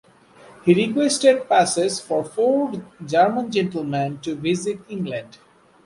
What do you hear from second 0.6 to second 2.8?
He requested passes for four